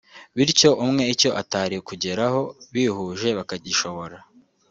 bityo 0.35 0.51
icyo 0.55 0.69
umwe 0.83 1.03
atari 1.41 1.75
kugeraho 1.87 2.41
bihuje 2.73 3.29
bakagishobora 3.37 4.17